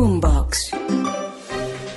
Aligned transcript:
Boombox. 0.00 0.70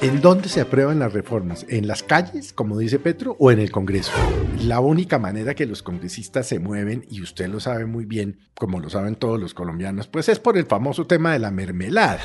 ¿En 0.02 0.20
dónde 0.20 0.50
se 0.50 0.60
aprueban 0.60 1.00
las 1.00 1.14
reformas? 1.14 1.66
¿En 1.70 1.88
las 1.88 2.04
calles, 2.04 2.52
como 2.52 2.78
dice 2.78 3.00
Petro, 3.00 3.38
o 3.40 3.50
en 3.50 3.60
el 3.60 3.72
Congreso? 3.72 4.12
La 4.60 4.82
única 4.82 5.20
manera 5.20 5.56
que 5.56 5.66
los 5.66 5.83
congresistas 5.83 6.45
se 6.45 6.59
mueven, 6.59 7.05
y 7.09 7.21
usted 7.21 7.47
lo 7.47 7.61
sabe 7.61 7.85
muy 7.85 8.04
bien, 8.04 8.39
como 8.55 8.81
lo 8.81 8.89
saben 8.89 9.16
todos 9.16 9.39
los 9.39 9.54
colombianos, 9.54 10.07
pues 10.07 10.27
es 10.27 10.38
por 10.39 10.57
el 10.57 10.66
famoso 10.66 11.07
tema 11.07 11.31
de 11.31 11.39
la 11.39 11.52
mermelada. 11.52 12.20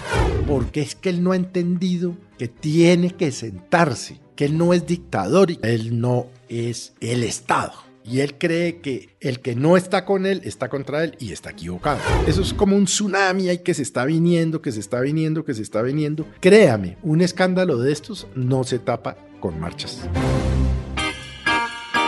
Porque 0.49 0.81
es 0.81 0.97
que 0.97 1.11
él 1.11 1.23
no 1.23 1.31
ha 1.31 1.37
entendido 1.37 2.17
que 2.39 2.49
tiene 2.49 3.13
que 3.13 3.31
sentarse, 3.31 4.19
que 4.35 4.47
él 4.47 4.59
no 4.59 4.75
es 4.75 4.85
dictador 4.85 5.53
y 5.53 5.61
él 5.63 6.01
no 6.01 6.27
es 6.49 6.95
el 7.01 7.23
Estado 7.23 7.88
y 8.09 8.21
él 8.21 8.39
cree 8.39 8.81
que 8.81 9.11
el 9.21 9.41
que 9.41 9.55
no 9.55 9.77
está 9.77 10.05
con 10.05 10.27
él 10.27 10.41
está 10.45 10.69
contra 10.69 11.05
él 11.05 11.17
y 11.19 11.33
está 11.33 11.51
equivocado. 11.51 11.99
Eso 12.27 12.43
es 12.43 12.55
como 12.55 12.77
un 12.77 12.87
tsunami 12.87 13.49
ahí 13.49 13.59
que 13.59 13.75
se 13.75 13.83
está 13.83 14.05
viniendo, 14.05 14.63
que 14.63 14.73
se 14.73 14.81
está 14.81 15.01
viniendo, 15.01 15.45
que 15.45 15.55
se 15.55 15.63
está 15.63 15.83
viniendo. 15.83 16.27
Créame, 16.41 16.97
un 17.03 17.21
escándalo 17.21 17.79
de 17.79 17.93
estos 17.93 18.27
no 18.35 18.65
se 18.65 18.79
tapa 18.79 19.17
con 19.41 19.61
marchas. 19.61 20.09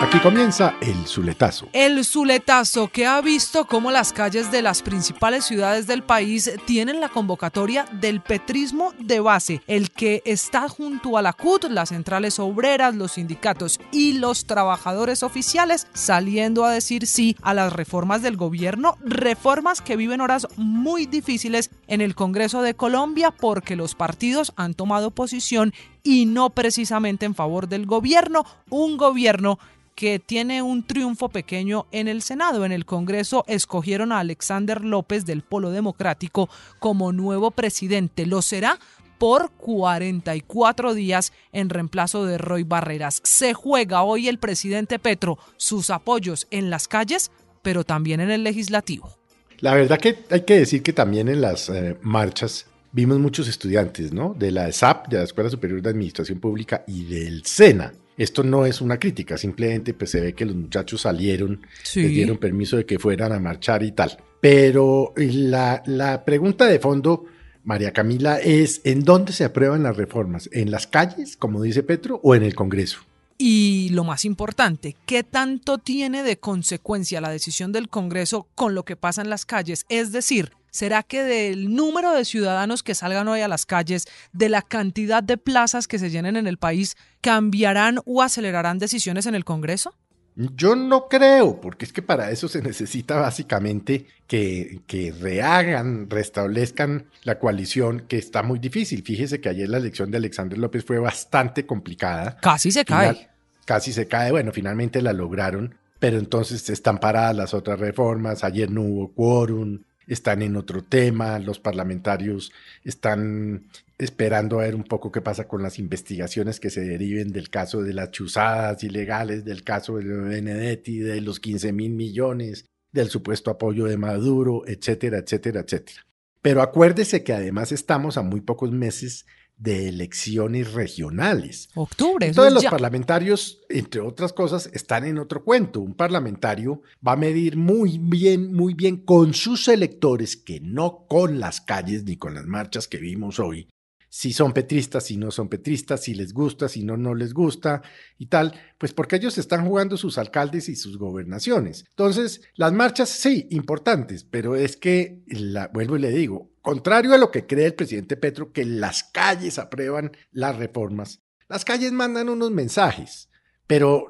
Aquí 0.03 0.19
comienza 0.21 0.77
el 0.81 1.07
Zuletazo. 1.07 1.69
El 1.75 2.07
Zuletazo 2.07 2.89
que 2.89 3.05
ha 3.05 3.21
visto 3.21 3.67
cómo 3.67 3.91
las 3.91 4.15
calles 4.15 4.51
de 4.51 4.63
las 4.63 4.81
principales 4.81 5.45
ciudades 5.45 5.87
del 5.87 6.03
país 6.03 6.51
tienen 6.65 7.01
la 7.01 7.11
convocatoria 7.11 7.85
del 8.01 8.23
petrismo 8.23 8.95
de 8.99 9.21
base, 9.21 9.61
el 9.67 9.91
que 9.91 10.23
está 10.25 10.71
junto 10.71 11.19
a 11.19 11.23
la 11.23 11.35
CUT, 11.35 11.65
las 11.65 11.91
centrales 11.91 12.39
obreras, 12.39 12.95
los 12.95 13.13
sindicatos 13.13 13.79
y 13.93 14.15
los 14.15 14.47
trabajadores 14.47 15.23
oficiales 15.23 15.87
saliendo 15.93 16.65
a 16.65 16.73
decir 16.73 17.07
sí 17.07 17.37
a 17.43 17.53
las 17.53 17.71
reformas 17.71 18.23
del 18.23 18.39
gobierno, 18.39 18.97
reformas 19.05 19.83
que 19.83 19.97
viven 19.97 20.23
horas 20.23 20.47
muy 20.57 21.05
difíciles 21.05 21.69
en 21.89 22.01
el 22.01 22.15
Congreso 22.15 22.63
de 22.63 22.73
Colombia 22.73 23.33
porque 23.33 23.77
los 23.77 23.95
partidos 23.95 24.55
han 24.57 24.73
tomado 24.73 25.11
posición 25.11 25.75
y 26.03 26.27
no 26.27 26.51
precisamente 26.51 27.27
en 27.27 27.35
favor 27.35 27.69
del 27.69 27.87
gobierno, 27.87 28.45
un 28.69 28.97
gobierno 28.97 29.59
que 29.95 30.19
tiene 30.19 30.63
un 30.63 30.83
triunfo 30.87 31.29
pequeño 31.29 31.87
en 31.93 32.09
el 32.09 32.23
Senado. 32.23 32.65
En 32.65 32.73
el 32.73 32.87
Congreso 32.87 33.45
escogieron 33.47 34.13
a 34.13 34.21
Alexander 34.21 34.83
López 34.83 35.27
del 35.27 35.43
Polo 35.43 35.71
Democrático 35.71 36.49
como 36.79 37.13
nuevo 37.13 37.51
presidente. 37.51 38.25
Lo 38.25 38.41
será 38.41 38.79
por 39.19 39.51
44 39.51 40.95
días 40.95 41.35
en 41.53 41.69
reemplazo 41.69 42.25
de 42.25 42.39
Roy 42.39 42.63
Barreras. 42.63 43.21
Se 43.25 43.53
juega 43.53 44.03
hoy 44.03 44.29
el 44.29 44.39
presidente 44.39 44.99
Petro 44.99 45.39
sus 45.59 45.91
apoyos 45.91 46.47
en 46.51 46.71
las 46.71 46.89
calles, 46.89 47.31
pero 47.61 47.85
también 47.85 48.21
en 48.21 48.31
el 48.31 48.43
legislativo. 48.43 49.19
La 49.59 49.75
verdad 49.75 49.99
que 49.99 50.25
hay 50.31 50.47
que 50.47 50.61
decir 50.61 50.83
que 50.83 50.95
también 50.95 51.29
en 51.29 51.43
las 51.43 51.69
eh, 51.69 51.99
marchas 52.01 52.70
vimos 52.93 53.19
muchos 53.19 53.49
estudiantes, 53.49 54.13
¿no? 54.13 54.35
De 54.39 54.51
la 54.51 54.69
ESAP, 54.69 55.09
de 55.09 55.19
la 55.19 55.25
Escuela 55.25 55.51
Superior 55.51 55.83
de 55.83 55.91
Administración 55.91 56.41
Pública 56.41 56.85
y 56.87 57.05
del 57.05 57.45
SENA. 57.45 57.93
Esto 58.17 58.43
no 58.43 58.67
es 58.67 58.81
una 58.81 58.99
crítica, 58.99 59.39
simplemente 59.39 59.95
pues 59.95 60.11
se 60.11 60.21
ve 60.21 60.35
que 60.35 60.45
los 60.45 60.55
muchachos 60.55 61.01
salieron, 61.01 61.63
les 61.95 62.11
dieron 62.11 62.37
permiso 62.37 62.77
de 62.77 62.85
que 62.85 62.99
fueran 62.99 63.33
a 63.33 63.39
marchar 63.39 63.83
y 63.83 63.93
tal. 63.93 64.19
Pero 64.41 65.15
la, 65.17 65.83
la 65.87 66.25
pregunta 66.25 66.67
de 66.67 66.79
fondo, 66.79 67.25
María 67.65 67.93
Camila, 67.93 68.39
es 68.39 68.83
¿en 68.85 69.05
dónde 69.05 69.33
se 69.33 69.45
aprueban 69.45 69.85
las 69.85 69.97
reformas? 69.97 70.51
¿En 70.53 70.71
las 70.71 70.87
calles, 70.87 71.37
como 71.37 71.63
dice 71.63 71.83
Petro, 71.83 72.21
o 72.23 72.35
en 72.35 72.43
el 72.43 72.55
Congreso? 72.55 73.01
Y 73.39 73.89
lo 73.93 74.05
más 74.05 74.27
importante, 74.27 74.97
¿qué 75.07 75.23
tanto 75.25 75.79
tiene 75.79 76.23
de 76.23 76.39
consecuencia 76.39 77.23
la 77.23 77.31
decisión 77.31 77.73
del 77.73 77.89
Congreso 77.89 78.49
con 78.55 78.75
lo 78.75 78.85
que 78.85 78.97
pasa 78.97 79.23
en 79.23 79.31
las 79.31 79.47
calles? 79.47 79.87
Es 79.89 80.13
decir, 80.13 80.53
¿Será 80.71 81.03
que 81.03 81.23
del 81.25 81.75
número 81.75 82.13
de 82.13 82.25
ciudadanos 82.25 82.83
que 82.83 82.95
salgan 82.95 83.29
hoy 83.29 83.41
a 83.41 83.49
las 83.49 83.67
calles, 83.67 84.07
de 84.33 84.49
la 84.49 84.63
cantidad 84.63 85.23
de 85.23 85.37
plazas 85.37 85.89
que 85.89 85.99
se 85.99 86.11
llenen 86.11 86.37
en 86.37 86.47
el 86.47 86.59
país, 86.59 86.97
cambiarán 87.21 87.99
o 88.05 88.23
acelerarán 88.23 88.79
decisiones 88.79 89.27
en 89.27 89.35
el 89.35 89.45
Congreso? 89.45 89.95
Yo 90.37 90.77
no 90.77 91.09
creo, 91.09 91.61
porque 91.61 91.85
es 91.85 91.93
que 91.93 92.03
para 92.03 92.31
eso 92.31 92.49
se 92.49 92.63
necesita 92.63 93.19
básicamente 93.21 94.07
que, 94.27 94.81
que, 94.87 95.13
rehagan, 95.13 96.09
restablezcan 96.09 97.07
la 97.25 97.39
coalición, 97.39 98.07
que 98.09 98.17
está 98.17 98.43
muy 98.43 98.59
difícil. 98.59 99.03
Fíjese 99.03 99.41
que 99.41 99.49
ayer 99.49 99.69
la 99.69 99.79
elección 99.79 100.11
de 100.11 100.19
Alexander 100.19 100.57
López 100.57 100.85
fue 100.85 100.99
bastante 100.99 101.67
complicada. 101.67 102.37
Casi 102.41 102.71
se 102.71 102.85
cae. 102.85 103.29
casi 103.67 103.93
se 103.93 104.07
cae. 104.07 104.31
Bueno, 104.31 104.53
finalmente 104.53 105.03
la 105.03 105.13
lograron, 105.13 105.75
pero 105.99 106.17
entonces 106.17 106.71
están 106.71 106.99
paradas 106.99 107.37
las 107.37 107.53
otras 107.53 107.79
reformas. 107.79 108.45
Ayer 108.45 108.71
no 108.71 108.83
hubo 108.83 109.13
quórum 109.13 109.81
están 110.11 110.43
en 110.43 110.57
otro 110.57 110.83
tema, 110.83 111.39
los 111.39 111.61
parlamentarios 111.61 112.53
están 112.85 113.69
esperando 113.97 114.59
a 114.59 114.65
ver 114.65 114.75
un 114.75 114.83
poco 114.83 115.13
qué 115.13 115.21
pasa 115.21 115.47
con 115.47 115.63
las 115.63 115.79
investigaciones 115.79 116.59
que 116.59 116.69
se 116.69 116.81
deriven 116.81 117.33
del 117.33 117.49
caso 117.49 117.83
de 117.83 117.95
las 117.95 118.11
chuzadas 118.11 118.83
ilegales, 118.83 119.45
del 119.45 119.63
caso 119.63 119.99
de 119.99 120.05
Benedetti, 120.05 120.99
de 120.99 121.21
los 121.21 121.39
15 121.39 121.73
mil 121.73 121.93
millones, 121.93 122.67
del 122.91 123.09
supuesto 123.09 123.53
apoyo 123.53 123.85
de 123.85 123.99
Maduro, 123.99 124.65
etcétera, 124.67 125.19
etcétera, 125.19 125.61
etcétera. 125.61 126.05
Pero 126.43 126.61
acuérdese 126.61 127.23
que 127.23 127.33
además 127.33 127.71
estamos 127.71 128.17
a 128.17 128.23
muy 128.23 128.41
pocos 128.41 128.73
meses 128.73 129.27
de 129.61 129.89
elecciones 129.89 130.73
regionales. 130.73 131.69
Octubre. 131.75 132.27
Entonces 132.27 132.55
los 132.55 132.65
parlamentarios, 132.65 133.61
entre 133.69 134.01
otras 134.01 134.33
cosas, 134.33 134.71
están 134.73 135.05
en 135.05 135.19
otro 135.19 135.45
cuento. 135.45 135.81
Un 135.81 135.95
parlamentario 135.95 136.83
va 137.07 137.13
a 137.13 137.17
medir 137.17 137.57
muy 137.57 137.99
bien, 137.99 138.55
muy 138.55 138.75
bien 138.75 139.05
con 139.05 139.35
sus 139.35 139.69
electores, 139.69 140.37
que 140.37 140.61
no 140.61 141.07
con 141.07 141.39
las 141.39 141.61
calles 141.61 142.05
ni 142.05 142.17
con 142.17 142.35
las 142.35 142.47
marchas 142.47 142.89
que 142.89 142.99
vimos 142.99 143.39
hoy, 143.39 143.69
si 144.11 144.33
son 144.33 144.53
petristas, 144.53 145.05
si 145.05 145.17
no 145.17 145.31
son 145.31 145.49
petristas, 145.49 146.03
si 146.03 146.15
les 146.15 146.35
gusta, 146.35 146.69
si 146.69 146.83
no, 146.83 146.97
no 146.97 147.15
les 147.15 147.33
gusta 147.33 147.81
y 148.19 148.27
tal, 148.27 148.53
pues 148.77 148.93
porque 148.93 149.17
ellos 149.17 149.39
están 149.39 149.65
jugando 149.65 149.97
sus 149.97 150.19
alcaldes 150.19 150.69
y 150.69 150.75
sus 150.75 150.99
gobernaciones. 150.99 151.85
Entonces, 151.91 152.43
las 152.57 152.73
marchas 152.73 153.09
sí, 153.09 153.47
importantes, 153.51 154.25
pero 154.25 154.57
es 154.57 154.77
que, 154.77 155.23
la, 155.29 155.69
vuelvo 155.69 155.97
y 155.97 156.01
le 156.01 156.11
digo, 156.11 156.51
contrario 156.61 157.15
a 157.15 157.19
lo 157.19 157.31
que 157.31 157.47
cree 157.47 157.67
el 157.67 157.75
presidente 157.75 158.17
Petro, 158.17 158.53
que 158.53 158.65
las 158.65 159.05
calles 159.05 159.61
aprueban 159.61 160.11
las 160.33 160.57
reformas, 160.57 161.23
las 161.49 161.65
calles 161.65 161.93
mandan 161.93 162.29
unos 162.29 162.51
mensajes. 162.51 163.29
Pero 163.69 164.09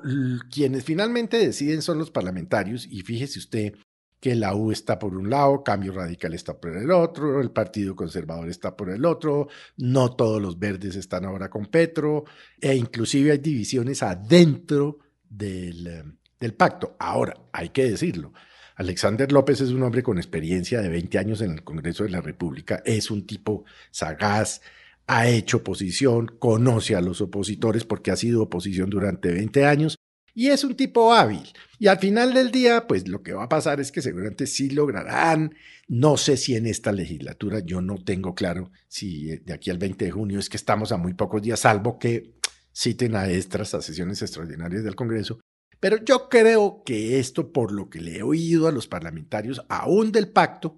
quienes 0.51 0.85
finalmente 0.85 1.37
deciden 1.37 1.83
son 1.83 1.99
los 1.99 2.11
parlamentarios 2.11 2.87
y 2.91 3.03
fíjese 3.03 3.39
usted 3.39 3.75
que 4.21 4.35
la 4.35 4.55
U 4.55 4.71
está 4.71 4.99
por 4.99 5.17
un 5.17 5.31
lado, 5.31 5.65
Cambio 5.65 5.93
Radical 5.93 6.35
está 6.35 6.61
por 6.61 6.77
el 6.77 6.91
otro, 6.91 7.41
el 7.41 7.51
Partido 7.51 7.97
Conservador 7.97 8.49
está 8.49 8.77
por 8.77 8.91
el 8.91 9.05
otro, 9.07 9.49
no 9.79 10.15
todos 10.15 10.41
los 10.41 10.59
verdes 10.59 10.95
están 10.95 11.25
ahora 11.25 11.49
con 11.49 11.67
Petro, 11.67 12.25
e 12.61 12.75
inclusive 12.75 13.33
hay 13.33 13.39
divisiones 13.39 14.03
adentro 14.03 14.99
del, 15.29 15.87
eh, 15.87 16.05
del 16.39 16.55
pacto. 16.55 16.97
Ahora, 16.99 17.35
hay 17.51 17.71
que 17.71 17.91
decirlo, 17.91 18.35
Alexander 18.77 19.33
López 19.33 19.63
es 19.63 19.71
un 19.71 19.83
hombre 19.83 20.03
con 20.03 20.19
experiencia 20.19 20.83
de 20.83 20.91
20 20.91 21.19
años 21.19 21.41
en 21.41 21.53
el 21.53 21.65
Congreso 21.65 22.05
de 22.05 22.11
la 22.11 22.21
República, 22.21 22.83
es 22.85 23.11
un 23.11 23.27
tipo 23.27 23.65
sagaz, 23.91 24.61
ha 25.07 25.29
hecho 25.29 25.59
oposición, 25.59 26.27
conoce 26.39 26.95
a 26.95 27.01
los 27.01 27.21
opositores 27.21 27.85
porque 27.85 28.11
ha 28.11 28.17
sido 28.17 28.43
oposición 28.43 28.91
durante 28.91 29.33
20 29.33 29.65
años 29.65 30.00
y 30.35 30.49
es 30.49 30.65
un 30.65 30.77
tipo 30.77 31.13
hábil. 31.13 31.53
Y 31.79 31.87
al 31.87 31.99
final 31.99 32.35
del 32.35 32.51
día, 32.51 32.87
pues 32.87 33.09
lo 33.09 33.23
que 33.23 33.33
va 33.33 33.45
a 33.45 33.49
pasar 33.49 33.81
es 33.81 33.91
que 33.91 34.03
seguramente 34.03 34.47
sí 34.47 34.71
lograrán. 34.71 35.55
No 35.89 36.17
sé 36.17 36.37
si 36.37 36.55
en 36.55 36.67
esta 36.67 36.93
legislatura, 36.93 37.61
yo 37.61 37.81
no 37.81 38.03
tengo 38.03 38.35
claro 38.35 38.71
si 38.89 39.37
de 39.39 39.53
aquí 39.55 39.71
al 39.71 39.79
20 39.79 40.05
de 40.05 40.11
junio 40.11 40.39
es 40.39 40.49
que 40.49 40.57
estamos 40.57 40.93
a 40.93 40.97
muy 40.97 41.15
pocos 41.15 41.43
días, 41.43 41.61
salvo 41.61 41.99
que 41.99 42.35
citen 42.73 43.17
a 43.17 43.31
extras, 43.31 43.75
a 43.75 43.83
sesiones 43.83 44.23
extraordinarias 44.23 44.85
del 44.85 44.95
Congreso. 44.95 45.41
Pero 45.81 45.97
yo 46.05 46.29
creo 46.29 46.83
que 46.85 47.19
esto, 47.19 47.53
por 47.53 47.73
lo 47.73 47.89
que 47.89 48.01
le 48.01 48.19
he 48.19 48.23
oído 48.23 48.69
a 48.69 48.73
los 48.73 48.87
parlamentarios, 48.87 49.63
aún 49.69 50.13
del 50.13 50.29
pacto, 50.29 50.77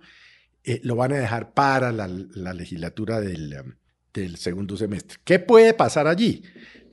eh, 0.65 0.81
lo 0.85 0.95
van 0.95 1.13
a 1.13 1.17
dejar 1.17 1.53
para 1.55 1.91
la, 1.91 2.07
legislatura 2.07 3.21
del, 3.21 3.57
del 4.13 4.37
segundo 4.37 4.77
semestre. 4.77 5.19
¿Qué 5.25 5.39
puede 5.39 5.75
pasar 5.75 6.07
allí? 6.07 6.43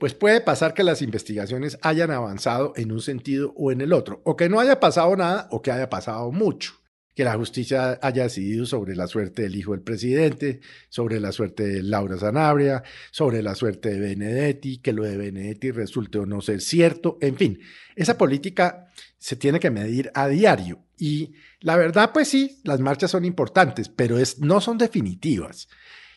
pues 0.00 0.14
puede 0.14 0.40
pasar 0.40 0.72
que 0.72 0.82
las 0.82 1.02
investigaciones 1.02 1.78
hayan 1.82 2.10
avanzado 2.10 2.72
en 2.76 2.90
un 2.90 3.02
sentido 3.02 3.52
o 3.54 3.70
en 3.70 3.82
el 3.82 3.92
otro, 3.92 4.22
o 4.24 4.34
que 4.34 4.48
no 4.48 4.58
haya 4.58 4.80
pasado 4.80 5.14
nada 5.14 5.46
o 5.50 5.60
que 5.60 5.70
haya 5.70 5.90
pasado 5.90 6.32
mucho, 6.32 6.72
que 7.14 7.22
la 7.22 7.36
justicia 7.36 7.98
haya 8.00 8.22
decidido 8.22 8.64
sobre 8.64 8.96
la 8.96 9.06
suerte 9.06 9.42
del 9.42 9.56
hijo 9.56 9.72
del 9.72 9.82
presidente, 9.82 10.60
sobre 10.88 11.20
la 11.20 11.32
suerte 11.32 11.64
de 11.64 11.82
Laura 11.82 12.16
Zanabria, 12.16 12.82
sobre 13.10 13.42
la 13.42 13.54
suerte 13.54 13.90
de 13.90 14.00
Benedetti, 14.00 14.78
que 14.78 14.94
lo 14.94 15.04
de 15.04 15.18
Benedetti 15.18 15.70
resulte 15.70 16.18
o 16.18 16.24
no 16.24 16.40
ser 16.40 16.62
cierto, 16.62 17.18
en 17.20 17.36
fin, 17.36 17.60
esa 17.94 18.16
política 18.16 18.90
se 19.18 19.36
tiene 19.36 19.60
que 19.60 19.70
medir 19.70 20.10
a 20.14 20.28
diario 20.28 20.82
y 20.96 21.34
la 21.60 21.76
verdad 21.76 22.10
pues 22.14 22.28
sí, 22.28 22.62
las 22.64 22.80
marchas 22.80 23.10
son 23.10 23.26
importantes, 23.26 23.90
pero 23.90 24.18
es, 24.18 24.38
no 24.38 24.62
son 24.62 24.78
definitivas. 24.78 25.68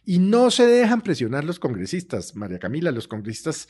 Y 0.06 0.20
no 0.20 0.52
se 0.52 0.68
dejan 0.68 1.02
presionar 1.02 1.44
los 1.44 1.60
congresistas, 1.60 2.36
María 2.36 2.60
Camila, 2.60 2.92
los 2.92 3.08
congresistas, 3.08 3.70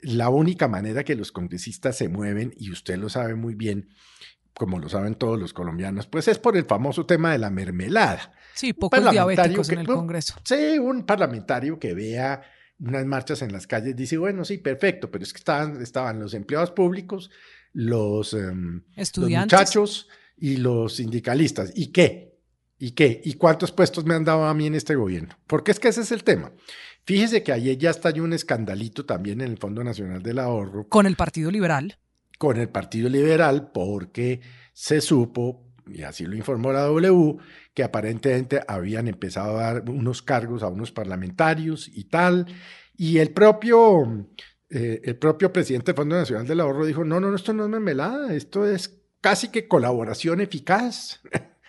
la 0.00 0.28
única 0.28 0.68
manera 0.68 1.04
que 1.04 1.14
los 1.14 1.32
congresistas 1.32 1.96
se 1.96 2.08
mueven, 2.08 2.54
y 2.56 2.70
usted 2.70 2.96
lo 2.96 3.08
sabe 3.08 3.34
muy 3.34 3.54
bien, 3.54 3.90
como 4.54 4.78
lo 4.78 4.88
saben 4.88 5.16
todos 5.16 5.38
los 5.38 5.52
colombianos, 5.52 6.06
pues 6.06 6.28
es 6.28 6.38
por 6.38 6.56
el 6.56 6.64
famoso 6.64 7.04
tema 7.06 7.32
de 7.32 7.38
la 7.38 7.50
mermelada. 7.50 8.32
Sí, 8.54 8.72
pocos 8.72 9.10
diabéticos 9.10 9.68
en 9.70 9.80
el 9.80 9.86
Congreso. 9.86 10.34
Sí, 10.44 10.78
un 10.78 11.04
parlamentario 11.04 11.78
que 11.78 11.92
vea 11.92 12.42
unas 12.78 13.04
marchas 13.04 13.42
en 13.42 13.52
las 13.52 13.66
calles 13.66 13.96
dice, 13.96 14.16
bueno, 14.16 14.44
sí, 14.44 14.58
perfecto, 14.58 15.10
pero 15.10 15.24
es 15.24 15.32
que 15.32 15.38
estaban, 15.38 15.80
estaban 15.82 16.20
los 16.20 16.34
empleados 16.34 16.70
públicos, 16.70 17.30
los, 17.72 18.34
em, 18.34 18.82
muchachos 19.16 20.08
y 20.36 20.56
los 20.56 20.96
sindicalistas. 20.96 21.72
¿Y 21.74 21.88
qué? 21.88 22.33
¿Y 22.84 22.90
qué? 22.90 23.22
¿Y 23.24 23.32
cuántos 23.36 23.72
puestos 23.72 24.04
me 24.04 24.12
han 24.12 24.24
dado 24.24 24.44
a 24.44 24.52
mí 24.52 24.66
en 24.66 24.74
este 24.74 24.94
gobierno? 24.94 25.38
Porque 25.46 25.70
es 25.70 25.80
que 25.80 25.88
ese 25.88 26.02
es 26.02 26.12
el 26.12 26.22
tema. 26.22 26.52
Fíjese 27.06 27.42
que 27.42 27.50
ayer 27.50 27.78
ya 27.78 27.88
estalló 27.88 28.22
un 28.22 28.34
escandalito 28.34 29.06
también 29.06 29.40
en 29.40 29.52
el 29.52 29.56
Fondo 29.56 29.82
Nacional 29.82 30.22
del 30.22 30.38
Ahorro. 30.38 30.86
Con 30.90 31.06
el 31.06 31.16
Partido 31.16 31.50
Liberal. 31.50 31.96
Con 32.36 32.58
el 32.58 32.68
Partido 32.68 33.08
Liberal, 33.08 33.70
porque 33.72 34.42
se 34.74 35.00
supo, 35.00 35.72
y 35.86 36.02
así 36.02 36.26
lo 36.26 36.36
informó 36.36 36.74
la 36.74 36.82
W, 36.82 37.38
que 37.72 37.84
aparentemente 37.84 38.60
habían 38.68 39.08
empezado 39.08 39.58
a 39.60 39.62
dar 39.62 39.88
unos 39.88 40.20
cargos 40.20 40.62
a 40.62 40.68
unos 40.68 40.92
parlamentarios 40.92 41.90
y 41.90 42.04
tal. 42.04 42.44
Y 42.98 43.16
el 43.16 43.30
propio, 43.30 44.28
eh, 44.68 45.00
el 45.02 45.16
propio 45.16 45.50
presidente 45.50 45.92
del 45.92 45.96
Fondo 45.96 46.16
Nacional 46.16 46.46
del 46.46 46.60
Ahorro 46.60 46.84
dijo, 46.84 47.02
no, 47.02 47.18
no, 47.18 47.34
esto 47.34 47.54
no 47.54 47.64
es 47.64 47.70
mermelada, 47.70 48.34
esto 48.34 48.66
es 48.66 49.00
casi 49.22 49.48
que 49.48 49.68
colaboración 49.68 50.42
eficaz. 50.42 51.22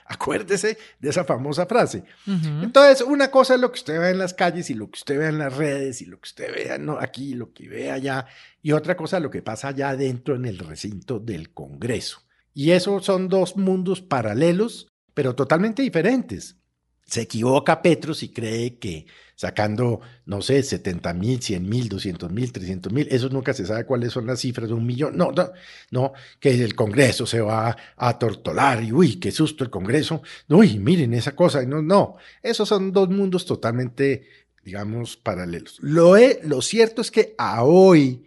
Acuérdese 0.07 0.77
de 0.99 1.09
esa 1.09 1.25
famosa 1.25 1.65
frase. 1.65 2.03
Entonces, 2.27 3.01
una 3.01 3.31
cosa 3.31 3.55
es 3.55 3.59
lo 3.59 3.71
que 3.71 3.79
usted 3.79 3.99
ve 3.99 4.11
en 4.11 4.19
las 4.19 4.35
calles 4.35 4.69
y 4.69 4.75
lo 4.75 4.89
que 4.91 4.99
usted 4.99 5.17
ve 5.17 5.27
en 5.27 5.39
las 5.39 5.57
redes 5.57 6.01
y 6.01 6.05
lo 6.05 6.19
que 6.19 6.27
usted 6.27 6.53
vea 6.53 6.77
no, 6.77 6.99
aquí, 6.99 7.33
lo 7.33 7.53
que 7.53 7.67
ve 7.67 7.89
allá, 7.89 8.27
y 8.61 8.71
otra 8.73 8.95
cosa 8.95 9.17
es 9.17 9.23
lo 9.23 9.31
que 9.31 9.41
pasa 9.41 9.69
allá 9.69 9.89
adentro 9.89 10.35
en 10.35 10.45
el 10.45 10.59
recinto 10.59 11.19
del 11.19 11.51
Congreso. 11.51 12.21
Y 12.53 12.71
esos 12.71 13.03
son 13.03 13.29
dos 13.29 13.57
mundos 13.57 14.01
paralelos, 14.01 14.87
pero 15.15 15.35
totalmente 15.35 15.81
diferentes. 15.81 16.57
Se 17.05 17.21
equivoca 17.21 17.81
Petro 17.81 18.13
si 18.13 18.29
cree 18.29 18.77
que 18.77 19.05
sacando, 19.35 19.99
no 20.25 20.41
sé, 20.41 20.63
70 20.63 21.13
mil, 21.13 21.41
100 21.41 21.67
mil, 21.67 21.89
200 21.89 22.31
mil, 22.31 22.51
300 22.51 22.91
mil, 22.91 23.07
eso 23.11 23.29
nunca 23.29 23.53
se 23.53 23.65
sabe 23.65 23.85
cuáles 23.85 24.13
son 24.13 24.25
las 24.25 24.39
cifras 24.39 24.69
de 24.69 24.73
un 24.73 24.85
millón. 24.85 25.17
No, 25.17 25.31
no, 25.31 25.51
no, 25.91 26.13
que 26.39 26.63
el 26.63 26.73
Congreso 26.73 27.25
se 27.25 27.41
va 27.41 27.75
a 27.97 28.17
tortolar 28.17 28.81
y 28.83 28.93
uy, 28.93 29.17
qué 29.17 29.31
susto 29.31 29.63
el 29.63 29.69
Congreso. 29.69 30.21
Uy, 30.49 30.79
miren 30.79 31.13
esa 31.13 31.35
cosa. 31.35 31.63
No, 31.65 31.81
no, 31.81 32.15
esos 32.41 32.67
son 32.67 32.91
dos 32.91 33.09
mundos 33.09 33.45
totalmente, 33.45 34.27
digamos, 34.63 35.17
paralelos. 35.17 35.77
Lo, 35.81 36.15
lo 36.43 36.61
cierto 36.61 37.01
es 37.01 37.11
que 37.11 37.35
a 37.37 37.63
hoy, 37.63 38.23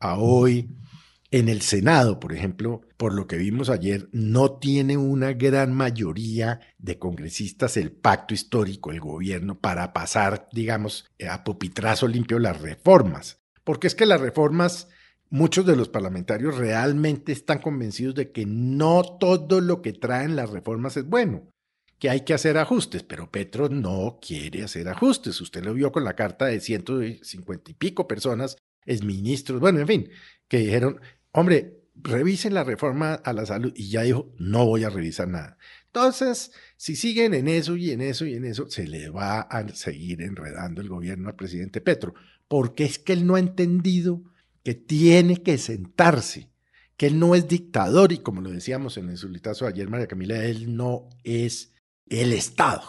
a 0.00 0.18
hoy, 0.18 0.68
en 1.30 1.48
el 1.48 1.62
Senado, 1.62 2.20
por 2.20 2.32
ejemplo, 2.32 2.82
por 2.96 3.12
lo 3.14 3.26
que 3.26 3.36
vimos 3.36 3.68
ayer, 3.68 4.08
no 4.12 4.58
tiene 4.58 4.96
una 4.96 5.32
gran 5.32 5.72
mayoría 5.72 6.60
de 6.78 6.98
congresistas 6.98 7.76
el 7.76 7.92
pacto 7.92 8.34
histórico, 8.34 8.90
el 8.90 9.00
gobierno, 9.00 9.58
para 9.58 9.92
pasar, 9.92 10.48
digamos, 10.52 11.06
a 11.28 11.42
pupitrazo 11.44 12.06
limpio 12.06 12.38
las 12.38 12.60
reformas. 12.60 13.40
Porque 13.64 13.88
es 13.88 13.94
que 13.94 14.06
las 14.06 14.20
reformas, 14.20 14.88
muchos 15.28 15.66
de 15.66 15.76
los 15.76 15.88
parlamentarios 15.88 16.56
realmente 16.56 17.32
están 17.32 17.58
convencidos 17.58 18.14
de 18.14 18.30
que 18.30 18.46
no 18.46 19.02
todo 19.18 19.60
lo 19.60 19.82
que 19.82 19.92
traen 19.92 20.36
las 20.36 20.50
reformas 20.50 20.96
es 20.96 21.08
bueno 21.08 21.48
que 21.98 22.10
hay 22.10 22.20
que 22.24 22.34
hacer 22.34 22.58
ajustes, 22.58 23.02
pero 23.02 23.30
Petro 23.30 23.68
no 23.68 24.18
quiere 24.20 24.62
hacer 24.62 24.88
ajustes. 24.88 25.40
Usted 25.40 25.64
lo 25.64 25.74
vio 25.74 25.92
con 25.92 26.04
la 26.04 26.14
carta 26.14 26.46
de 26.46 26.60
150 26.60 27.70
y 27.70 27.74
pico 27.74 28.06
personas, 28.06 28.56
es 28.84 29.02
ministros, 29.02 29.60
bueno, 29.60 29.80
en 29.80 29.86
fin, 29.86 30.10
que 30.48 30.58
dijeron, 30.58 31.00
hombre, 31.36 31.82
revisen 31.94 32.54
la 32.54 32.64
reforma 32.64 33.14
a 33.14 33.32
la 33.32 33.46
salud 33.46 33.72
y 33.76 33.90
ya 33.90 34.02
dijo, 34.02 34.32
no 34.38 34.64
voy 34.64 34.84
a 34.84 34.90
revisar 34.90 35.28
nada. 35.28 35.58
Entonces, 35.86 36.52
si 36.76 36.96
siguen 36.96 37.34
en 37.34 37.48
eso 37.48 37.76
y 37.76 37.90
en 37.90 38.00
eso 38.00 38.26
y 38.26 38.34
en 38.34 38.44
eso, 38.44 38.68
se 38.70 38.86
le 38.86 39.10
va 39.10 39.40
a 39.40 39.68
seguir 39.74 40.22
enredando 40.22 40.80
el 40.80 40.88
gobierno 40.88 41.28
al 41.28 41.36
presidente 41.36 41.80
Petro, 41.80 42.14
porque 42.48 42.84
es 42.84 42.98
que 42.98 43.12
él 43.12 43.26
no 43.26 43.34
ha 43.34 43.38
entendido 43.38 44.22
que 44.62 44.74
tiene 44.74 45.42
que 45.42 45.58
sentarse, 45.58 46.50
que 46.96 47.06
él 47.06 47.18
no 47.18 47.34
es 47.34 47.48
dictador 47.48 48.12
y 48.12 48.18
como 48.18 48.40
lo 48.40 48.50
decíamos 48.50 48.96
en 48.96 49.10
el 49.10 49.18
solitazo 49.18 49.66
ayer, 49.66 49.88
María 49.88 50.06
Camila, 50.06 50.42
él 50.42 50.74
no 50.74 51.08
es 51.22 51.74
el 52.08 52.32
Estado. 52.32 52.82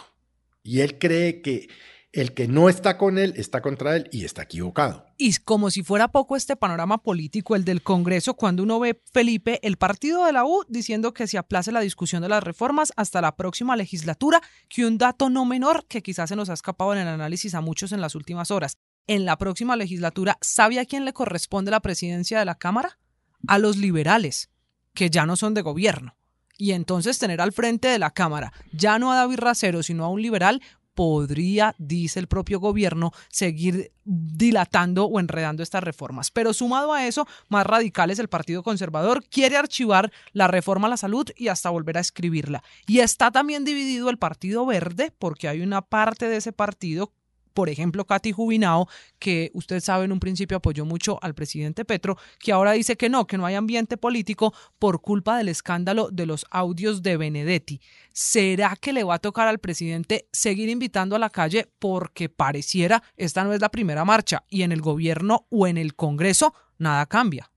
Y 0.64 0.82
él 0.82 0.98
cree 0.98 1.42
que 1.42 1.70
el 2.14 2.34
que 2.34 2.48
no 2.48 2.70
está 2.70 2.98
con 2.98 3.18
él 3.18 3.34
está 3.38 3.62
contra 3.62 3.96
él 3.96 4.10
y 4.12 4.24
está 4.24 4.44
equivocado. 4.44 5.06
Y 5.18 5.36
como 5.36 5.70
si 5.72 5.84
fuera 5.84 6.08
poco 6.08 6.36
este 6.36 6.56
panorama 6.56 7.00
político, 7.00 7.56
el 7.56 7.66
del 7.66 7.84
Congreso, 7.84 8.36
cuando 8.36 8.64
uno 8.64 8.80
ve, 8.80 9.02
Felipe, 9.12 9.60
el 9.62 9.78
partido 9.78 10.26
de 10.26 10.32
la 10.32 10.46
U 10.46 10.64
diciendo 10.68 11.14
que 11.14 11.28
se 11.28 11.38
aplace 11.38 11.72
la 11.72 11.82
discusión 11.82 12.22
de 12.22 12.30
las 12.30 12.44
reformas 12.44 12.94
hasta 12.96 13.22
la 13.22 13.36
próxima 13.36 13.76
legislatura, 13.76 14.42
que 14.70 14.86
un 14.86 14.98
dato 14.98 15.30
no 15.30 15.46
menor 15.46 15.86
que 15.88 16.02
quizás 16.02 16.30
se 16.30 16.36
nos 16.36 16.50
ha 16.50 16.54
escapado 16.54 16.94
en 16.94 17.00
el 17.00 17.08
análisis 17.08 17.54
a 17.56 17.62
muchos 17.62 17.92
en 17.92 18.02
las 18.02 18.16
últimas 18.16 18.52
horas. 18.52 18.78
En 19.08 19.26
la 19.26 19.38
próxima 19.38 19.76
legislatura, 19.76 20.38
¿sabe 20.42 20.80
a 20.80 20.86
quién 20.86 21.06
le 21.06 21.14
corresponde 21.14 21.72
la 21.72 21.82
presidencia 21.82 22.40
de 22.40 22.46
la 22.46 22.56
Cámara? 22.56 23.00
A 23.48 23.58
los 23.58 23.78
liberales, 23.78 24.50
que 24.94 25.10
ya 25.10 25.26
no 25.26 25.36
son 25.36 25.54
de 25.54 25.62
gobierno 25.62 26.18
y 26.58 26.72
entonces 26.72 27.20
tener 27.20 27.40
al 27.40 27.54
frente 27.54 27.88
de 27.88 28.00
la 28.00 28.12
Cámara 28.12 28.52
ya 28.74 29.00
no 29.00 29.12
a 29.12 29.16
David 29.16 29.38
Racero, 29.38 29.84
sino 29.84 30.04
a 30.04 30.10
un 30.10 30.22
liberal, 30.22 30.62
podría, 30.98 31.76
dice 31.78 32.20
el 32.20 32.26
propio 32.26 32.60
gobierno, 32.60 33.12
seguir 33.30 33.92
dilatando 34.04 35.06
o 35.06 35.20
enredando 35.20 35.62
estas 35.62 35.84
reformas. 35.84 36.32
Pero 36.32 36.54
sumado 36.54 36.92
a 36.92 37.06
eso, 37.06 37.28
más 37.50 37.68
radical 37.68 38.10
es 38.10 38.18
el 38.18 38.30
Partido 38.30 38.64
Conservador, 38.64 39.24
quiere 39.30 39.58
archivar 39.58 40.12
la 40.34 40.48
reforma 40.48 40.88
a 40.88 40.90
la 40.90 40.98
salud 40.98 41.30
y 41.36 41.50
hasta 41.50 41.70
volver 41.70 42.00
a 42.00 42.02
escribirla. 42.02 42.64
Y 42.88 43.02
está 43.02 43.30
también 43.30 43.64
dividido 43.64 44.10
el 44.10 44.18
Partido 44.18 44.66
Verde, 44.66 45.14
porque 45.20 45.48
hay 45.48 45.62
una 45.62 45.84
parte 45.84 46.30
de 46.30 46.38
ese 46.38 46.52
partido 46.52 47.12
por 47.58 47.70
ejemplo, 47.70 48.06
Katy 48.06 48.34
Jubinao, 48.34 48.88
que 49.18 49.50
usted 49.56 49.80
sabe 49.80 50.06
en 50.06 50.12
un 50.12 50.20
principio 50.20 50.58
apoyó 50.58 50.86
mucho 50.86 51.18
al 51.24 51.34
presidente 51.34 51.86
Petro, 51.86 52.16
que 52.38 52.52
ahora 52.52 52.74
dice 52.74 52.98
que 52.98 53.10
no, 53.10 53.26
que 53.26 53.36
no 53.36 53.48
hay 53.48 53.56
ambiente 53.56 53.98
político 53.98 54.54
por 54.78 55.02
culpa 55.02 55.40
del 55.40 55.50
escándalo 55.50 56.10
de 56.12 56.28
los 56.28 56.46
audios 56.52 57.02
de 57.02 57.18
Benedetti. 57.18 57.82
¿Será 58.14 58.78
que 58.80 58.94
le 58.94 59.04
va 59.04 59.16
a 59.16 59.18
tocar 59.20 59.48
al 59.48 59.58
presidente 59.58 60.28
seguir 60.32 60.70
invitando 60.70 61.16
a 61.16 61.20
la 61.20 61.32
calle 61.32 61.68
porque 61.80 62.30
pareciera 62.30 63.02
esta 63.16 63.44
no 63.44 63.54
es 63.54 63.60
la 63.60 63.70
primera 63.70 64.06
marcha 64.06 64.44
y 64.50 64.62
en 64.62 64.72
el 64.72 64.82
gobierno 64.82 65.48
o 65.50 65.66
en 65.66 65.80
el 65.80 65.96
Congreso 65.96 66.54
nada 66.78 67.08
cambia? 67.08 67.50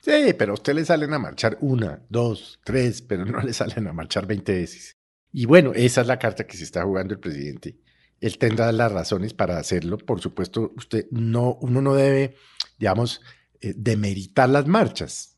Sí, 0.00 0.32
pero 0.38 0.52
a 0.52 0.54
usted 0.54 0.74
le 0.74 0.84
salen 0.84 1.12
a 1.12 1.18
marchar 1.18 1.58
una, 1.60 2.06
dos, 2.08 2.60
tres, 2.62 3.02
pero 3.02 3.24
no 3.24 3.40
le 3.40 3.52
salen 3.52 3.88
a 3.88 3.92
marchar 3.92 4.28
20 4.28 4.52
veces. 4.52 4.96
Y 5.32 5.46
bueno, 5.46 5.72
esa 5.74 6.02
es 6.02 6.06
la 6.06 6.20
carta 6.20 6.46
que 6.46 6.56
se 6.56 6.62
está 6.62 6.84
jugando 6.84 7.14
el 7.14 7.18
presidente 7.18 7.80
él 8.20 8.38
tendrá 8.38 8.70
las 8.72 8.92
razones 8.92 9.34
para 9.34 9.58
hacerlo. 9.58 9.98
Por 9.98 10.20
supuesto, 10.20 10.72
usted 10.76 11.06
no, 11.10 11.58
uno 11.60 11.82
no 11.82 11.94
debe, 11.94 12.36
digamos, 12.78 13.20
eh, 13.60 13.74
demeritar 13.76 14.48
las 14.48 14.66
marchas, 14.66 15.36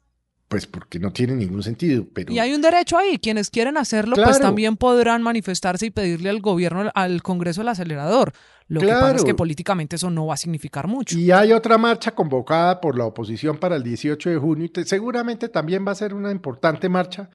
pues 0.48 0.66
porque 0.66 0.98
no 0.98 1.12
tiene 1.12 1.34
ningún 1.34 1.62
sentido. 1.62 2.06
Pero... 2.12 2.32
Y 2.32 2.38
hay 2.38 2.54
un 2.54 2.62
derecho 2.62 2.96
ahí, 2.96 3.18
quienes 3.18 3.50
quieren 3.50 3.76
hacerlo, 3.76 4.16
pues 4.16 4.40
también 4.40 4.76
podrán 4.76 5.22
manifestarse 5.22 5.86
y 5.86 5.90
pedirle 5.90 6.30
al 6.30 6.40
gobierno, 6.40 6.90
al 6.94 7.22
Congreso 7.22 7.62
el 7.62 7.68
acelerador. 7.68 8.32
Lo 8.68 8.80
que 8.80 8.88
pasa 8.88 9.16
es 9.16 9.24
que 9.24 9.34
políticamente 9.34 9.96
eso 9.96 10.10
no 10.10 10.26
va 10.26 10.34
a 10.34 10.36
significar 10.38 10.88
mucho. 10.88 11.18
Y 11.18 11.30
hay 11.30 11.52
otra 11.52 11.78
marcha 11.78 12.12
convocada 12.12 12.80
por 12.80 12.98
la 12.98 13.04
oposición 13.04 13.58
para 13.58 13.76
el 13.76 13.82
18 13.82 14.30
de 14.30 14.36
junio 14.38 14.68
y 14.74 14.84
seguramente 14.84 15.48
también 15.48 15.86
va 15.86 15.92
a 15.92 15.96
ser 15.96 16.14
una 16.14 16.32
importante 16.32 16.88
marcha 16.88 17.30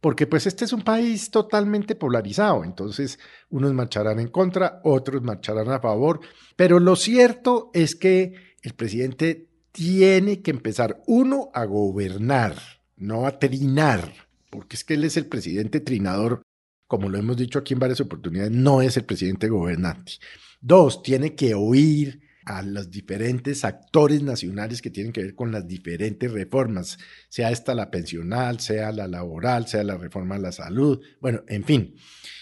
porque 0.00 0.26
pues 0.26 0.46
este 0.46 0.64
es 0.64 0.72
un 0.72 0.82
país 0.82 1.30
totalmente 1.30 1.94
polarizado, 1.94 2.64
entonces 2.64 3.18
unos 3.50 3.72
marcharán 3.72 4.20
en 4.20 4.28
contra, 4.28 4.80
otros 4.84 5.22
marcharán 5.22 5.70
a 5.70 5.80
favor, 5.80 6.20
pero 6.54 6.78
lo 6.80 6.96
cierto 6.96 7.70
es 7.74 7.96
que 7.96 8.34
el 8.62 8.74
presidente 8.74 9.48
tiene 9.72 10.42
que 10.42 10.50
empezar, 10.50 11.02
uno, 11.06 11.50
a 11.54 11.64
gobernar, 11.64 12.56
no 12.96 13.26
a 13.26 13.38
trinar, 13.38 14.12
porque 14.50 14.76
es 14.76 14.84
que 14.84 14.94
él 14.94 15.04
es 15.04 15.16
el 15.16 15.26
presidente 15.26 15.80
trinador, 15.80 16.42
como 16.86 17.08
lo 17.08 17.18
hemos 17.18 17.36
dicho 17.36 17.58
aquí 17.58 17.74
en 17.74 17.80
varias 17.80 18.00
oportunidades, 18.00 18.52
no 18.52 18.80
es 18.80 18.96
el 18.96 19.04
presidente 19.04 19.48
gobernante. 19.48 20.12
Dos, 20.60 21.02
tiene 21.02 21.34
que 21.34 21.54
oír 21.54 22.25
a 22.46 22.62
los 22.62 22.90
diferentes 22.90 23.64
actores 23.64 24.22
nacionales 24.22 24.80
que 24.80 24.90
tienen 24.90 25.12
que 25.12 25.22
ver 25.22 25.34
con 25.34 25.50
las 25.50 25.66
diferentes 25.66 26.30
reformas, 26.30 26.96
sea 27.28 27.50
esta 27.50 27.74
la 27.74 27.90
pensional, 27.90 28.60
sea 28.60 28.92
la 28.92 29.08
laboral, 29.08 29.66
sea 29.66 29.82
la 29.82 29.98
reforma 29.98 30.36
a 30.36 30.38
la 30.38 30.52
salud, 30.52 31.02
bueno, 31.20 31.42
en 31.48 31.64
fin. 31.64 31.96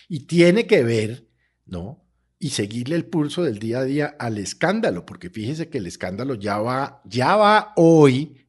Y 0.06 0.26
tiene 0.26 0.66
que 0.66 0.84
ver, 0.84 1.26
¿no? 1.64 2.06
Y 2.38 2.50
seguirle 2.50 2.96
el 2.96 3.06
pulso 3.06 3.42
del 3.42 3.58
día 3.58 3.78
a 3.78 3.84
día 3.84 4.14
al 4.18 4.36
escándalo, 4.36 5.06
porque 5.06 5.30
fíjese 5.30 5.70
que 5.70 5.78
el 5.78 5.86
escándalo 5.86 6.34
ya 6.34 6.58
va, 6.58 7.00
ya 7.06 7.34
va 7.36 7.72
hoy, 7.76 8.46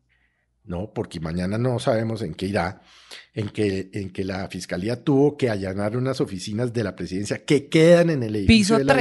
¿no? 0.65 0.91
Porque 0.93 1.21
mañana 1.21 1.57
no 1.57 1.79
sabemos 1.79 2.21
en 2.21 2.33
qué 2.33 2.47
irá, 2.47 2.81
en 3.33 3.47
que, 3.47 3.91
en 3.93 4.11
que 4.11 4.25
la 4.25 4.49
fiscalía 4.49 5.01
tuvo 5.05 5.37
que 5.37 5.49
allanar 5.49 5.95
unas 5.95 6.19
oficinas 6.19 6.73
de 6.73 6.83
la 6.83 6.97
presidencia 6.97 7.45
que 7.45 7.69
quedan 7.69 8.09
en 8.09 8.23
el 8.23 8.35
edificio 8.35 8.75
Piso 8.75 8.77
de 8.77 8.83
la 8.83 8.93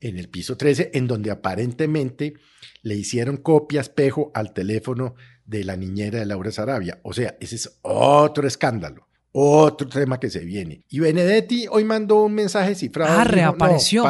en 0.00 0.18
el 0.18 0.28
piso 0.28 0.56
13, 0.56 0.90
en 0.94 1.06
donde 1.06 1.30
aparentemente 1.30 2.34
le 2.82 2.94
hicieron 2.94 3.38
copia 3.38 3.80
espejo 3.80 4.30
al 4.34 4.52
teléfono 4.52 5.14
de 5.44 5.64
la 5.64 5.76
niñera 5.76 6.18
de 6.18 6.26
Laura 6.26 6.50
Sarabia. 6.50 7.00
O 7.02 7.12
sea, 7.12 7.36
ese 7.40 7.56
es 7.56 7.78
otro 7.82 8.46
escándalo, 8.46 9.08
otro 9.32 9.88
tema 9.88 10.20
que 10.20 10.30
se 10.30 10.40
viene. 10.40 10.84
Y 10.88 11.00
Benedetti 11.00 11.66
hoy 11.70 11.84
mandó 11.84 12.24
un 12.24 12.34
mensaje 12.34 12.74
cifrado. 12.74 13.18
Ah, 13.18 13.24
reapareció. 13.24 14.04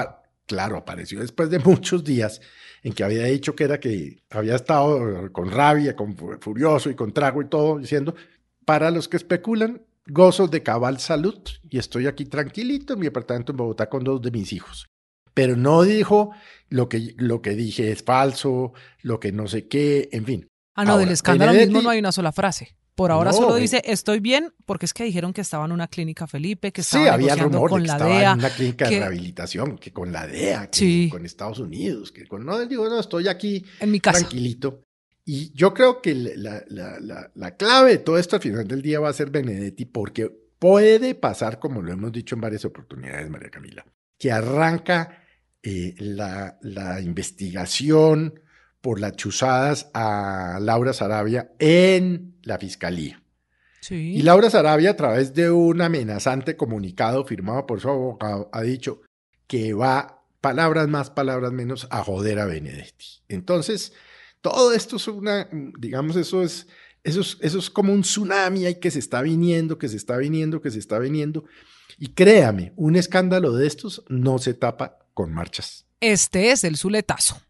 claro, 0.47 0.77
apareció 0.77 1.21
después 1.21 1.51
de 1.51 1.59
muchos 1.59 2.05
días 2.05 2.41
en 2.83 2.93
que 2.93 3.05
había 3.05 3.25
dicho 3.25 3.55
que 3.55 3.65
era 3.65 3.81
que 3.81 4.23
había 4.31 4.55
estado 4.55 5.33
con 5.33 5.51
rabia, 5.51 5.97
con 5.97 6.17
furioso 6.41 6.91
y 6.91 6.95
con 6.95 7.13
trago 7.13 7.43
y 7.43 7.49
todo, 7.49 7.79
diciendo, 7.79 8.15
para 8.65 8.91
los 8.91 9.09
que 9.09 9.17
especulan, 9.17 9.83
gozos 10.07 10.51
de 10.51 10.63
cabal 10.63 10.99
salud 10.99 11.39
y 11.69 11.79
estoy 11.79 12.07
aquí 12.07 12.25
tranquilito 12.25 12.95
en 12.95 13.01
mi 13.01 13.07
apartamento 13.07 13.53
en 13.53 13.59
Bogotá 13.59 13.89
con 13.89 14.05
dos 14.05 14.23
de 14.23 14.31
mis 14.31 14.53
hijos. 14.53 14.89
Pero 15.39 15.55
no 15.55 15.85
dijo 15.85 16.33
lo 16.69 16.89
que, 16.89 17.15
lo 17.17 17.41
que 17.43 17.51
dije 17.51 17.93
es 17.93 18.03
falso, 18.03 18.73
lo 19.03 19.21
que 19.21 19.31
no 19.31 19.47
sé 19.47 19.69
qué, 19.69 20.09
en 20.11 20.25
fin. 20.25 20.49
Ah, 20.75 20.85
no, 20.85 20.99
del 20.99 21.11
escándalo 21.11 21.53
mismo 21.53 21.81
no 21.81 21.91
hay 21.91 22.01
una 22.01 22.11
sola 22.11 22.33
frase. 22.33 22.75
Por 22.97 23.13
ahora 23.13 23.33
solo 23.33 23.55
dice 23.55 23.81
estoy 23.85 24.19
bien 24.19 24.53
porque 24.67 24.85
es 24.85 24.93
que 24.93 25.05
dijeron 25.05 25.33
que 25.33 25.43
estaba 25.43 25.65
en 25.65 25.71
una 25.71 25.87
clínica 25.87 26.27
Felipe, 26.27 26.73
que 26.73 26.81
estaba 26.81 27.05
sí, 27.05 27.09
había 27.09 27.37
rumor 27.37 27.71
con 27.71 27.83
de 27.83 27.85
que 27.85 27.87
la 27.87 27.93
estaba 27.93 28.33
en 28.33 28.39
una 28.41 28.51
clínica 28.51 28.89
de 28.91 28.99
rehabilitación, 28.99 29.79
que 29.79 29.93
con 29.93 30.11
la 30.11 30.27
DEA, 30.27 30.69
que 30.69 31.09
con 31.09 31.25
Estados 31.25 31.61
Unidos, 31.61 32.11
que 32.11 32.27
con 32.27 32.45
no 32.45 32.59
digo 32.67 32.89
no 32.89 32.99
estoy 32.99 33.29
aquí 33.29 33.65
en 33.79 33.93
mi 33.93 34.01
casa. 34.01 34.19
tranquilito. 34.19 34.83
Y 35.25 35.53
yo 35.53 35.73
creo 35.73 36.03
que 36.03 36.17
la, 36.17 36.65
la, 36.67 37.31
la, 37.33 37.57
clave 37.57 37.93
de 37.93 37.99
todo 37.99 38.19
esto 38.19 38.35
al 38.35 38.43
final 38.43 38.67
del 38.67 38.83
día 38.83 38.99
va 38.99 39.09
a 39.09 39.13
ser 39.13 39.31
Benedetti, 39.31 39.85
porque 39.85 40.33
puede 40.59 41.15
pasar, 41.15 41.61
como 41.61 41.81
lo 41.81 41.93
hemos 41.93 42.11
dicho 42.11 42.35
en 42.35 42.41
varias 42.41 42.65
oportunidades, 42.65 43.31
María 43.31 43.51
Camila, 43.51 43.87
que 44.19 44.33
arranca 44.33 45.23
eh, 45.63 45.95
la, 45.99 46.57
investigación 47.03 48.41
por 48.81 49.01
las 49.01 49.17
chuzadas 49.17 49.91
a 49.93 50.59
Laura 50.61 50.93
Sarabia 50.93 51.53
en 51.59 52.37
la 52.43 52.59
fiscalía. 52.59 53.23
Sí. 53.81 54.15
Y 54.17 54.23
Laura 54.23 54.51
Sarabia, 54.51 54.91
a 54.91 54.97
través 54.97 55.35
de 55.35 55.51
un 55.51 55.81
amenazante 55.81 56.57
comunicado 56.57 57.25
firmado 57.25 57.67
por 57.67 57.81
su 57.81 57.89
abogado, 57.89 58.49
ha 58.53 58.63
dicho 58.63 59.03
que 59.47 59.73
va, 59.75 60.23
palabras 60.41 60.89
más, 60.89 61.11
palabras 61.11 61.53
menos, 61.53 61.89
a 61.91 62.05
joder 62.05 62.39
a 62.39 62.47
Benedetti. 62.47 63.23
Entonces, 63.29 63.93
todo 64.41 64.73
esto 64.73 64.97
es 64.97 65.09
una, 65.09 65.49
digamos, 65.79 66.17
eso 66.17 66.43
es, 66.43 66.69
eso 67.03 67.21
es, 67.21 67.39
eso 67.41 67.59
es 67.59 67.71
como 67.71 67.93
un 67.93 68.03
tsunami 68.03 68.67
ahí 68.67 68.77
que 68.77 68.91
se 68.91 68.99
está 68.99 69.23
viniendo, 69.23 69.79
que 69.79 69.89
se 69.89 69.97
está 69.97 70.17
viniendo, 70.17 70.61
que 70.61 70.71
se 70.71 70.79
está 70.79 70.99
viniendo. 70.99 71.45
Y 71.99 72.09
créame, 72.09 72.73
un 72.77 72.97
escándalo 72.97 73.53
de 73.53 73.67
estos 73.67 74.05
no 74.09 74.39
se 74.39 74.55
tapa 74.55 74.99
con 75.19 75.35
marchas. 75.35 75.85
Este 76.01 76.53
es 76.53 76.63
el 76.63 76.77
Zuletazo. 76.77 77.41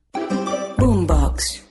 Boombox. 0.78 1.67